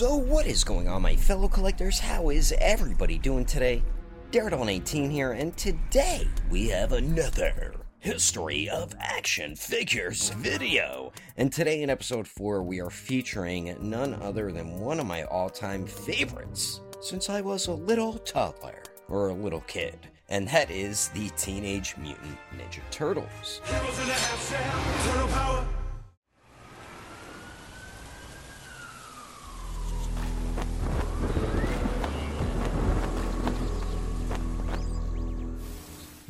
[0.00, 1.98] So, what is going on, my fellow collectors?
[1.98, 3.82] How is everybody doing today?
[4.30, 11.12] Daredevil18 here, and today we have another History of Action Figures video.
[11.36, 15.50] And today, in episode 4, we are featuring none other than one of my all
[15.50, 19.98] time favorites since I was a little toddler or a little kid.
[20.30, 23.60] And that is the Teenage Mutant Ninja Turtles.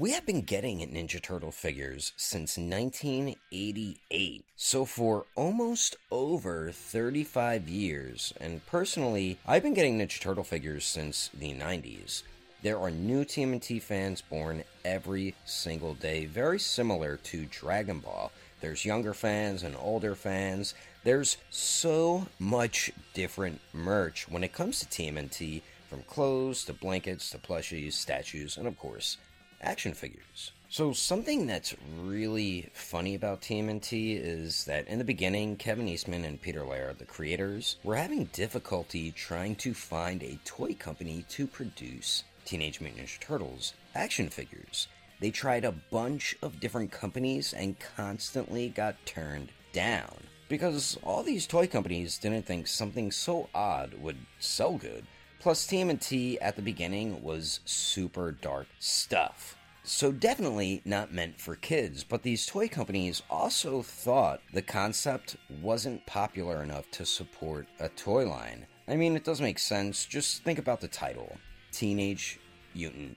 [0.00, 8.32] We have been getting Ninja Turtle figures since 1988, so for almost over 35 years,
[8.41, 12.22] and personally, I've been getting Ninja Turtle figures since the 90s.
[12.62, 18.32] There are new TMNT fans born every single day, very similar to Dragon Ball.
[18.62, 20.72] There's younger fans and older fans.
[21.05, 25.60] There's so much different merch when it comes to TMNT,
[25.91, 29.19] from clothes to blankets to plushies, statues, and of course,
[29.61, 30.53] action figures.
[30.69, 36.41] So, something that's really funny about TMNT is that in the beginning, Kevin Eastman and
[36.41, 42.22] Peter Laird, the creators, were having difficulty trying to find a toy company to produce
[42.44, 44.86] Teenage Mutant Ninja Turtles action figures.
[45.20, 50.16] They tried a bunch of different companies and constantly got turned down.
[50.48, 55.06] Because all these toy companies didn't think something so odd would sell good.
[55.41, 59.56] Plus, TMNT at the beginning was super dark stuff.
[59.82, 66.05] So, definitely not meant for kids, but these toy companies also thought the concept wasn't
[66.05, 68.66] popular enough to support a toy line.
[68.86, 70.05] I mean, it does make sense.
[70.05, 71.38] Just think about the title
[71.72, 72.38] Teenage
[72.75, 73.16] Mutant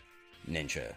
[0.49, 0.93] Ninja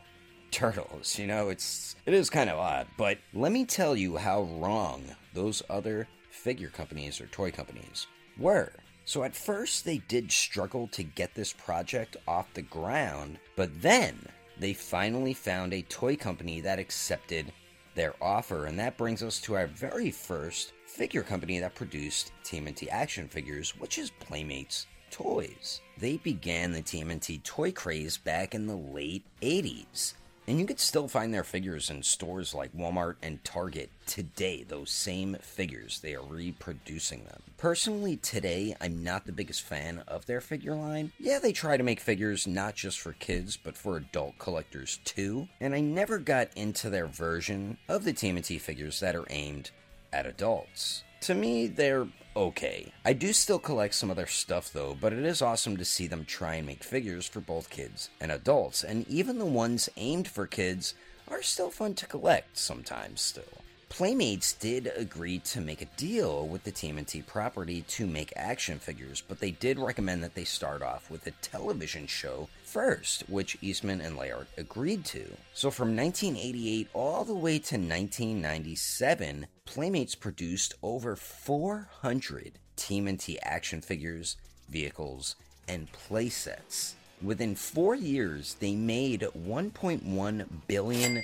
[0.53, 1.19] Turtles.
[1.19, 5.03] You know, it's it is kind of odd, but let me tell you how wrong
[5.35, 8.07] those other figure companies or toy companies
[8.39, 8.73] were.
[9.07, 14.19] So at first they did struggle to get this project off the ground, but then
[14.59, 17.53] they finally found a toy company that accepted
[17.95, 22.89] their offer, and that brings us to our very first figure company that produced TMNT
[22.91, 25.81] action figures, which is Playmates Toys.
[25.99, 30.15] They began the TMNT toy craze back in the late 80s.
[30.49, 34.91] And you could still find their figures in stores like Walmart and Target today, those
[34.91, 36.01] same figures.
[36.01, 37.43] They are reproducing them.
[37.57, 41.11] Personally, today, I'm not the biggest fan of their figure line.
[41.19, 45.49] Yeah, they try to make figures not just for kids, but for adult collectors too.
[45.61, 49.71] And I never got into their version of the TMNT figures that are aimed
[50.13, 51.03] at adults.
[51.27, 52.07] To me, they're
[52.37, 52.93] okay.
[53.05, 56.07] I do still collect some of their stuff though, but it is awesome to see
[56.07, 60.29] them try and make figures for both kids and adults, and even the ones aimed
[60.29, 60.95] for kids
[61.27, 63.65] are still fun to collect sometimes still.
[63.89, 69.23] Playmates did agree to make a deal with the TMNT property to make action figures,
[69.27, 74.01] but they did recommend that they start off with a television show first, which Eastman
[74.01, 75.37] and Laird agreed to.
[75.55, 84.37] So from 1988 all the way to 1997, Playmates produced over 400 TMNT action figures,
[84.69, 85.37] vehicles,
[85.69, 86.95] and playsets.
[87.23, 91.23] Within four years, they made $1.1 billion.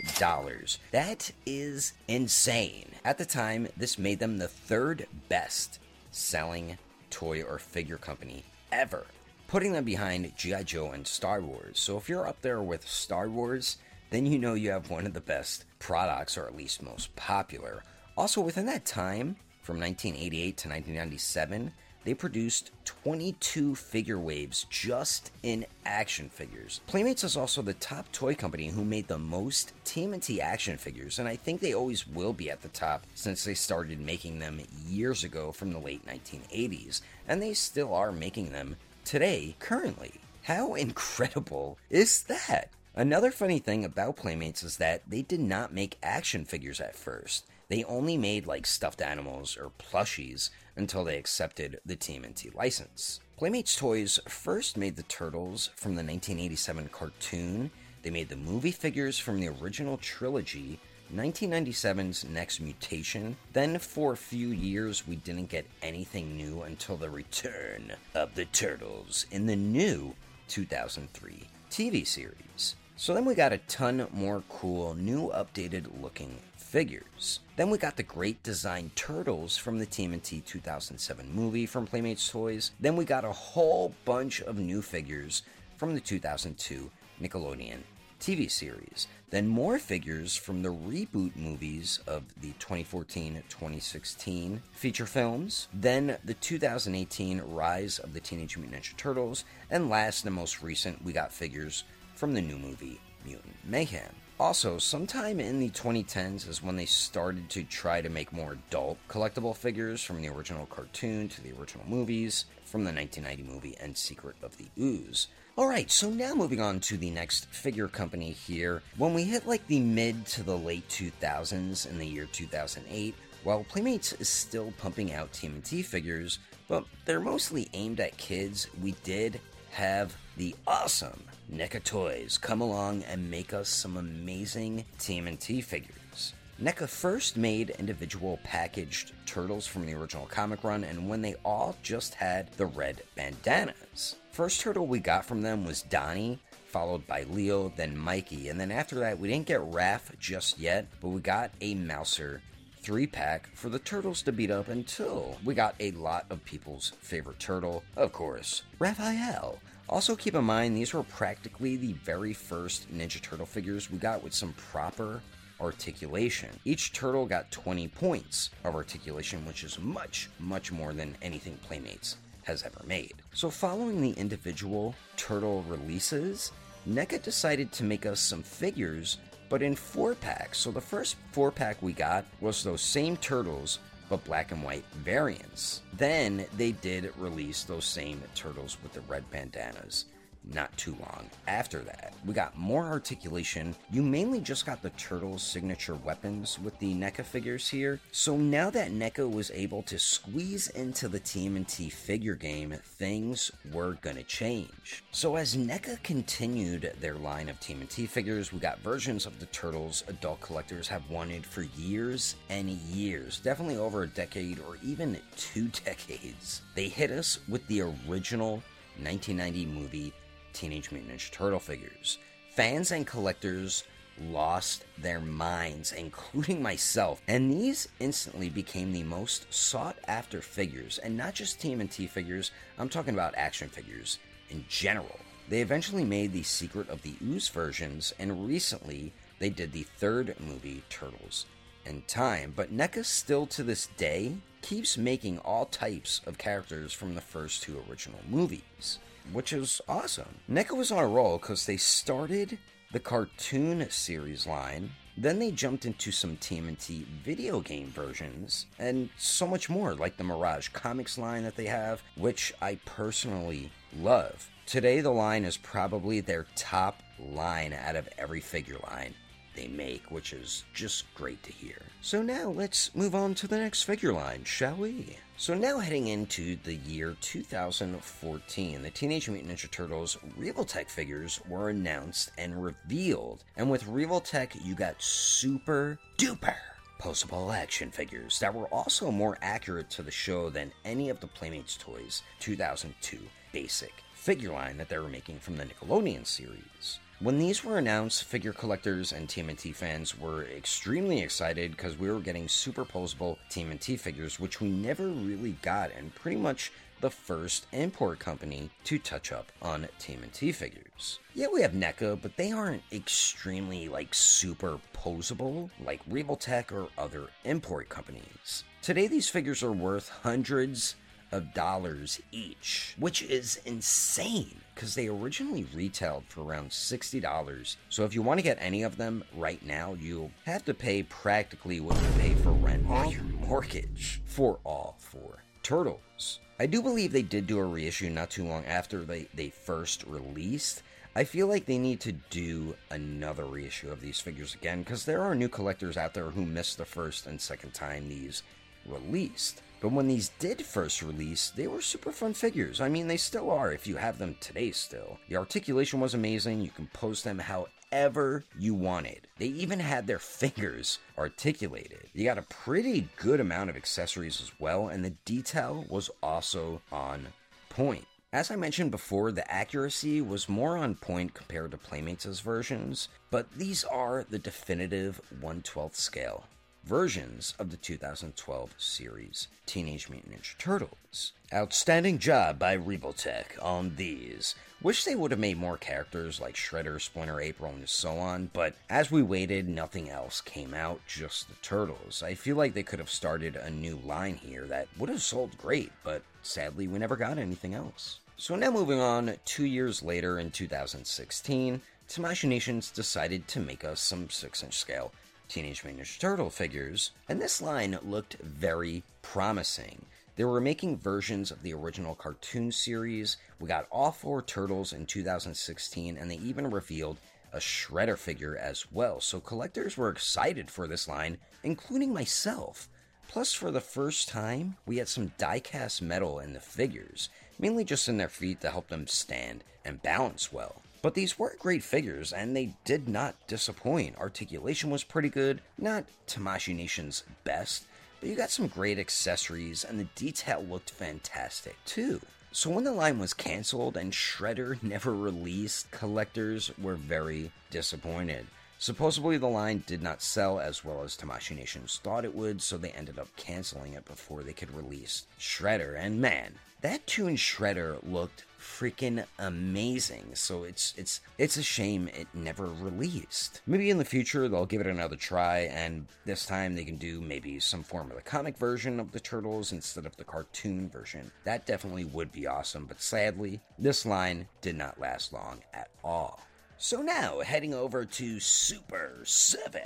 [0.91, 2.92] That is insane.
[3.04, 5.78] At the time, this made them the third best
[6.10, 6.78] selling
[7.10, 9.06] toy or figure company ever,
[9.48, 10.62] putting them behind G.I.
[10.62, 11.78] Joe and Star Wars.
[11.78, 13.76] So if you're up there with Star Wars,
[14.10, 17.82] then you know you have one of the best products, or at least most popular.
[18.16, 21.72] Also, within that time, from 1988 to 1997,
[22.05, 26.81] they produced 22 figure waves just in action figures.
[26.87, 31.29] Playmates is also the top toy company who made the most TMNT action figures, and
[31.29, 35.25] I think they always will be at the top since they started making them years
[35.25, 40.13] ago from the late 1980s, and they still are making them today, currently.
[40.43, 42.71] How incredible is that?
[42.95, 47.47] Another funny thing about Playmates is that they did not make action figures at first.
[47.72, 53.21] They only made like stuffed animals or plushies until they accepted the TMNT license.
[53.39, 57.71] Playmates Toys first made the Turtles from the 1987 cartoon.
[58.03, 60.80] They made the movie figures from the original trilogy,
[61.15, 63.39] 1997's Next Mutation.
[63.54, 68.45] Then, for a few years, we didn't get anything new until the return of the
[68.45, 70.15] Turtles in the new
[70.48, 72.77] 2003 TV series.
[72.97, 76.36] So then we got a ton more cool, new updated looking
[76.72, 77.41] figures.
[77.57, 82.71] Then we got the great design turtles from the TMNT 2007 movie from Playmates Toys.
[82.80, 85.42] Then we got a whole bunch of new figures
[85.77, 86.91] from the 2002
[87.21, 87.80] Nickelodeon
[88.21, 95.69] TV series, then more figures from the reboot movies of the 2014 2016 feature films,
[95.74, 101.04] then the 2018 Rise of the Teenage Mutant Ninja Turtles, and last and most recent,
[101.04, 101.84] we got figures
[102.15, 104.22] from the new movie Mutant Mayhem.
[104.42, 108.98] Also, sometime in the 2010s is when they started to try to make more adult
[109.09, 113.97] collectible figures from the original cartoon to the original movies, from the 1990 movie and
[113.97, 115.28] Secret of the Ooze.
[115.56, 118.83] Alright, so now moving on to the next figure company here.
[118.98, 123.15] When we hit like the mid to the late 2000s in the year 2008,
[123.45, 128.91] while Playmates is still pumping out TMNT figures, but they're mostly aimed at kids, we
[129.04, 129.41] did
[129.72, 136.34] have the awesome NECA Toys come along and make us some amazing TMNT figures.
[136.60, 141.74] NECA first made individual packaged turtles from the original comic run, and when they all
[141.83, 144.16] just had the red bandanas.
[144.30, 146.39] First turtle we got from them was Donnie,
[146.69, 150.86] followed by Leo, then Mikey, and then after that we didn't get Raph just yet,
[151.01, 152.42] but we got a Mouser
[152.83, 156.93] three pack for the turtles to beat up until we got a lot of people's
[157.01, 159.59] favorite turtle, of course, Raphael.
[159.89, 164.23] Also, keep in mind, these were practically the very first Ninja Turtle figures we got
[164.23, 165.21] with some proper
[165.61, 166.49] articulation.
[166.65, 172.17] Each turtle got 20 points of articulation, which is much, much more than anything Playmates
[172.45, 173.15] has ever made.
[173.33, 176.51] So, following the individual turtle releases,
[176.89, 179.19] NECA decided to make us some figures,
[179.53, 180.57] but in four packs.
[180.57, 184.87] So, the first four pack we got was those same turtles, but black and white
[184.95, 185.83] variants.
[185.93, 190.07] Then they did release those same turtles with the red bandanas
[190.44, 192.15] not too long after that.
[192.27, 193.74] We got more articulation.
[193.91, 198.00] You mainly just got the Turtles' signature weapons with the NECA figures here.
[198.10, 203.94] So now that NECA was able to squeeze into the TMNT figure game, things were
[204.03, 205.04] gonna change.
[205.12, 210.04] So as NECA continued their line of TMNT figures, we got versions of the Turtles
[210.09, 215.68] adult collectors have wanted for years and years, definitely over a decade or even two
[215.84, 216.62] decades.
[216.74, 218.62] They hit us with the original
[218.98, 220.12] 1990 movie
[220.53, 222.19] Teenage Mutant Ninja Turtle figures.
[222.54, 223.84] Fans and collectors
[224.21, 231.16] lost their minds, including myself, and these instantly became the most sought after figures, and
[231.16, 234.19] not just TMNT figures, I'm talking about action figures
[234.51, 235.19] in general.
[235.49, 240.37] They eventually made the Secret of the Ooze versions, and recently they did the third
[240.41, 241.47] movie, Turtles
[241.84, 247.15] in Time, but NECA still to this day keeps making all types of characters from
[247.15, 248.98] the first two original movies
[249.33, 250.41] which is awesome.
[250.51, 252.59] NECA was on a roll because they started
[252.92, 259.47] the cartoon series line, then they jumped into some TMNT video game versions, and so
[259.47, 264.49] much more, like the Mirage Comics line that they have, which I personally love.
[264.66, 269.14] Today, the line is probably their top line out of every figure line
[269.54, 271.83] they make, which is just great to hear.
[272.00, 275.16] So now let's move on to the next figure line, shall we?
[275.37, 281.71] So now heading into the year 2014, the Teenage Mutant Ninja Turtles Revoltech figures were
[281.71, 283.45] announced and revealed.
[283.57, 286.57] And with Revoltech, you got super duper
[287.00, 291.26] posable action figures that were also more accurate to the show than any of the
[291.26, 293.19] Playmates Toys 2002
[293.52, 297.00] basic figure line that they were making from the Nickelodeon series.
[297.23, 302.19] When these were announced, figure collectors and TMNT fans were extremely excited because we were
[302.19, 308.19] getting superposable TMNT figures, which we never really got, and pretty much the first import
[308.19, 311.21] company to touch up on TMNT figures.
[311.33, 317.29] Yeah, we have NECA, but they aren't extremely like super posable like Revoltech or other
[317.45, 318.64] import companies.
[318.83, 320.97] Today, these figures are worth hundreds
[321.33, 327.77] of dollars each, which is insane because they originally retailed for around $60.
[327.89, 331.03] So if you want to get any of them right now, you'll have to pay
[331.03, 336.41] practically what you pay for rent or your mortgage for all four turtles.
[336.59, 340.05] I do believe they did do a reissue not too long after they, they first
[340.07, 340.83] released.
[341.15, 345.23] I feel like they need to do another reissue of these figures again because there
[345.23, 348.43] are new collectors out there who missed the first and second time these
[348.87, 349.61] released.
[349.83, 352.81] But when these did first release, they were super fun figures.
[352.81, 355.19] I mean, they still are if you have them today still.
[355.29, 356.61] The articulation was amazing.
[356.61, 359.27] You can pose them however you wanted.
[359.39, 362.07] They even had their fingers articulated.
[362.15, 366.81] You got a pretty good amount of accessories as well, and the detail was also
[366.93, 367.27] on
[367.69, 368.07] point.
[368.33, 373.51] As I mentioned before, the accuracy was more on point compared to Playmates' versions, but
[373.55, 376.45] these are the definitive 1 12th scale
[376.85, 381.33] versions of the 2012 series Teenage Mutant Ninja Turtles.
[381.55, 384.55] Outstanding job by Revoltech on these.
[384.81, 388.75] Wish they would have made more characters like Shredder, Splinter, April, and so on, but
[388.91, 392.23] as we waited, nothing else came out, just the Turtles.
[392.23, 395.57] I feel like they could have started a new line here that would have sold
[395.59, 398.19] great, but sadly, we never got anything else.
[398.37, 404.01] So now moving on, two years later in 2016, Tamashii Nations decided to make us
[404.01, 405.12] some 6 inch scale
[405.52, 410.06] Teenage Mutant Ninja Turtle figures, and this line looked very promising.
[410.37, 413.37] They were making versions of the original cartoon series.
[413.61, 417.18] We got all four turtles in 2016, and they even revealed
[417.52, 419.21] a Shredder figure as well.
[419.21, 422.88] So collectors were excited for this line, including myself.
[423.28, 427.28] Plus, for the first time, we had some die-cast metal in the figures,
[427.59, 430.82] mainly just in their feet to help them stand and balance well.
[431.02, 434.16] But these were great figures, and they did not disappoint.
[434.18, 437.85] Articulation was pretty good, not Tamashii Nation's best,
[438.21, 442.21] but you got some great accessories, and the detail looked fantastic too.
[442.52, 448.47] So when the line was cancelled and Shredder never released, collectors were very disappointed.
[448.78, 452.76] Supposedly, the line did not sell as well as Tamashii Nations thought it would, so
[452.76, 455.97] they ended up canceling it before they could release Shredder.
[455.99, 460.31] And man, that Toon Shredder looked freaking amazing.
[460.35, 463.61] So it's it's it's a shame it never released.
[463.67, 467.21] Maybe in the future they'll give it another try, and this time they can do
[467.21, 471.31] maybe some form of the comic version of the turtles instead of the cartoon version.
[471.45, 472.87] That definitely would be awesome.
[472.87, 476.41] But sadly, this line did not last long at all.
[476.79, 479.81] So now, heading over to Super 7.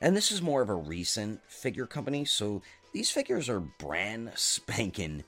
[0.00, 5.22] And this is more of a recent figure company, so these figures are brand spanking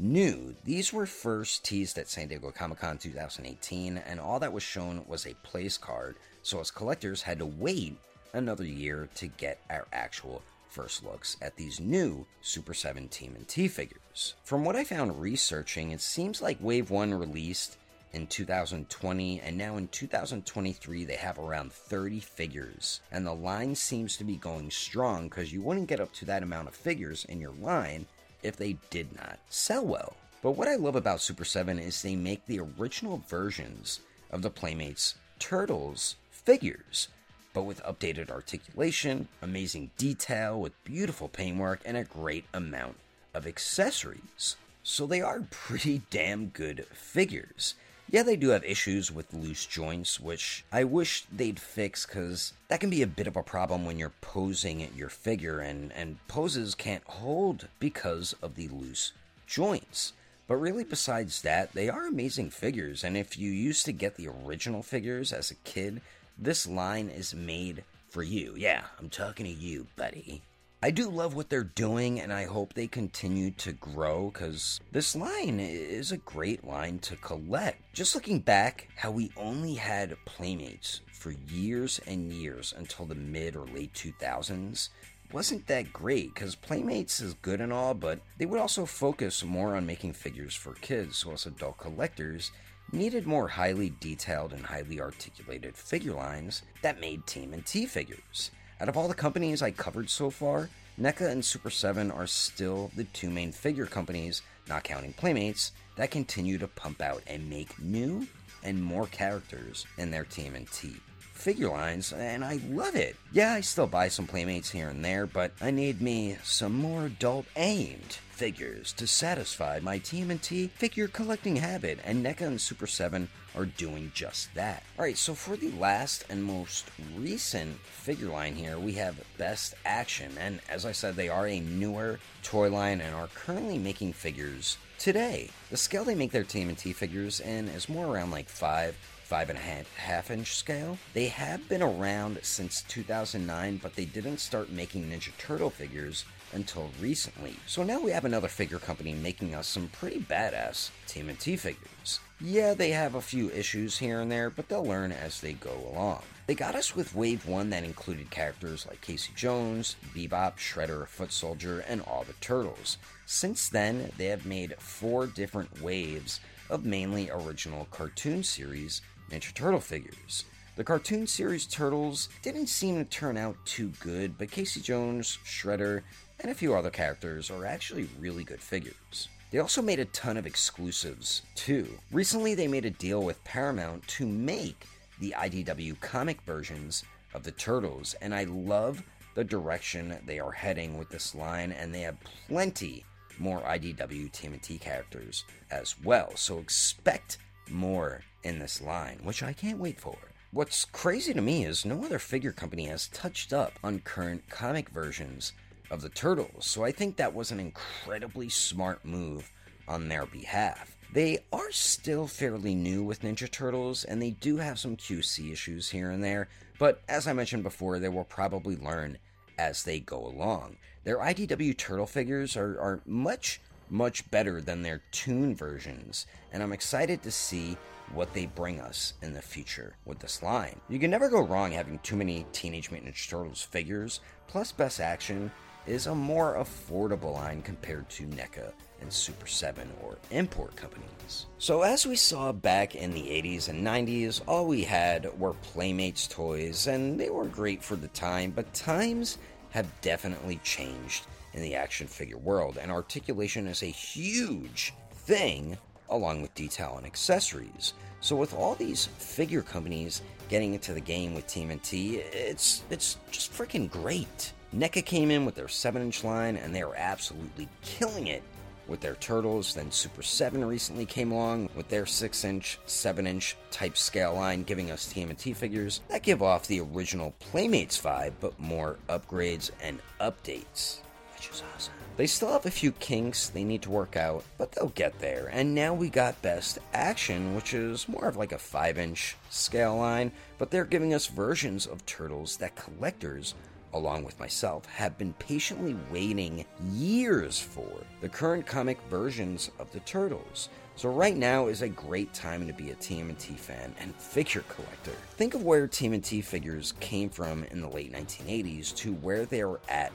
[0.00, 0.56] new.
[0.64, 5.04] These were first teased at San Diego Comic Con 2018, and all that was shown
[5.06, 7.96] was a place card, so as collectors had to wait
[8.32, 13.46] another year to get our actual first looks at these new Super 7 Team and
[13.46, 14.34] TMNT figures.
[14.44, 17.76] From what I found researching, it seems like Wave 1 released
[18.12, 23.00] in 2020, and now in 2023, they have around 30 figures.
[23.12, 26.42] And the line seems to be going strong because you wouldn't get up to that
[26.42, 28.06] amount of figures in your line
[28.42, 30.16] if they did not sell well.
[30.42, 34.50] But what I love about Super 7 is they make the original versions of the
[34.50, 37.08] Playmates Turtles figures,
[37.52, 42.96] but with updated articulation, amazing detail, with beautiful paintwork, and a great amount
[43.34, 44.56] of accessories.
[44.82, 47.74] So they are pretty damn good figures.
[48.12, 52.80] Yeah, they do have issues with loose joints, which I wish they'd fix because that
[52.80, 56.74] can be a bit of a problem when you're posing your figure, and, and poses
[56.74, 59.12] can't hold because of the loose
[59.46, 60.12] joints.
[60.48, 64.28] But really, besides that, they are amazing figures, and if you used to get the
[64.44, 66.00] original figures as a kid,
[66.36, 68.54] this line is made for you.
[68.56, 70.42] Yeah, I'm talking to you, buddy.
[70.82, 75.14] I do love what they're doing, and I hope they continue to grow because this
[75.14, 77.92] line is a great line to collect.
[77.92, 83.56] Just looking back, how we only had Playmates for years and years until the mid
[83.56, 84.88] or late 2000s
[85.30, 89.76] wasn't that great because Playmates is good and all, but they would also focus more
[89.76, 92.52] on making figures for kids, so as adult collectors
[92.90, 98.50] needed more highly detailed and highly articulated figure lines that made TMNT figures.
[98.80, 102.90] Out of all the companies I covered so far, NECA and Super 7 are still
[102.96, 107.78] the two main figure companies, not counting Playmates, that continue to pump out and make
[107.78, 108.26] new
[108.62, 110.98] and more characters in their TMNT
[111.34, 113.16] figure lines, and I love it.
[113.32, 117.06] Yeah, I still buy some Playmates here and there, but I need me some more
[117.06, 123.28] adult aimed figures to satisfy my TMNT figure collecting habit, and NECA and Super 7
[123.54, 124.82] are doing just that.
[124.98, 126.86] Alright, so for the last and most
[127.18, 131.60] recent figure line here, we have Best Action, and as I said, they are a
[131.60, 135.50] newer toy line and are currently making figures today.
[135.68, 138.96] The scale they make their TMNT figures in is more around like 5
[139.30, 140.98] five and a half, half inch scale.
[141.14, 146.90] They have been around since 2009, but they didn't start making Ninja Turtle figures until
[147.00, 147.56] recently.
[147.66, 152.20] So now we have another figure company making us some pretty badass TMNT figures.
[152.40, 155.74] Yeah, they have a few issues here and there, but they'll learn as they go
[155.92, 156.22] along.
[156.46, 161.32] They got us with Wave 1 that included characters like Casey Jones, Bebop, Shredder, Foot
[161.32, 162.98] Soldier, and all the Turtles.
[163.26, 169.80] Since then, they have made four different waves of mainly original cartoon series Ninja Turtle
[169.80, 170.44] figures.
[170.76, 176.02] The cartoon series Turtles didn't seem to turn out too good, but Casey Jones, Shredder,
[176.42, 179.28] and a few other characters are actually really good figures.
[179.50, 181.88] They also made a ton of exclusives, too.
[182.12, 184.86] Recently, they made a deal with Paramount to make
[185.18, 187.04] the IDW comic versions
[187.34, 189.02] of the Turtles, and I love
[189.34, 192.16] the direction they are heading with this line, and they have
[192.48, 193.04] plenty
[193.38, 196.30] more IDW TMNT characters as well.
[196.36, 200.16] So expect more in this line, which I can't wait for.
[200.52, 204.88] What's crazy to me is no other figure company has touched up on current comic
[204.88, 205.52] versions
[205.90, 209.50] of the Turtles, so I think that was an incredibly smart move
[209.88, 210.96] on their behalf.
[211.12, 215.90] They are still fairly new with Ninja Turtles, and they do have some QC issues
[215.90, 219.18] here and there, but as I mentioned before, they will probably learn
[219.58, 220.76] as they go along.
[221.02, 226.72] Their IDW Turtle figures are, are much, much better than their Toon versions, and I'm
[226.72, 227.76] excited to see
[228.12, 230.80] what they bring us in the future with this line.
[230.88, 235.00] You can never go wrong having too many Teenage Mutant Ninja Turtles figures, plus Best
[235.00, 235.50] Action
[235.86, 241.46] is a more affordable line compared to NECA and Super 7 or import companies.
[241.58, 246.26] So, as we saw back in the 80s and 90s, all we had were Playmates
[246.26, 249.38] toys, and they were great for the time, but times
[249.70, 255.76] have definitely changed in the action figure world, and articulation is a huge thing
[256.08, 257.94] along with detail and accessories.
[258.20, 263.52] So with all these figure companies getting into the game with TMNT, it's it's just
[263.52, 264.52] freaking great.
[264.74, 268.42] NECA came in with their 7-inch line and they are absolutely killing it
[268.86, 269.74] with their turtles.
[269.74, 275.12] Then Super 7 recently came along with their 6-inch, 7-inch type scale line, giving us
[275.12, 280.98] TMNT figures that give off the original Playmates vibe, but more upgrades and updates,
[281.34, 281.94] which is awesome.
[282.16, 285.48] They still have a few kinks they need to work out, but they'll get there.
[285.52, 289.96] And now we got Best Action, which is more of like a 5 inch scale
[289.96, 293.54] line, but they're giving us versions of turtles that collectors
[293.92, 300.00] along with myself, have been patiently waiting years for the current comic versions of the
[300.00, 300.68] Turtles.
[300.96, 305.12] So right now is a great time to be a TMNT fan and figure collector.
[305.36, 309.80] Think of where TMNT figures came from in the late 1980s to where they are
[309.88, 310.12] at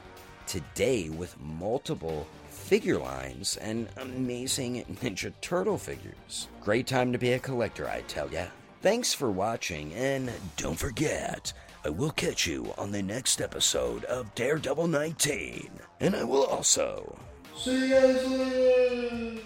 [0.47, 6.47] today with multiple figure lines and amazing Ninja Turtle figures.
[6.61, 8.45] Great time to be a collector, I tell ya.
[8.81, 11.51] Thanks for watching, and don't forget,
[11.85, 15.69] I will catch you on the next episode of Daredevil 19.
[15.99, 17.15] And I will also.
[17.55, 19.41] See you guys later!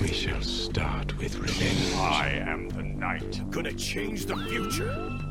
[0.00, 1.94] We shall start with revenge.
[1.96, 3.50] I am the knight.
[3.50, 5.27] Gonna change the future.